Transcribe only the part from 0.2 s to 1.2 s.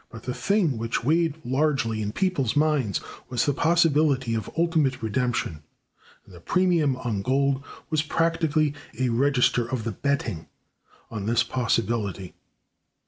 the thing which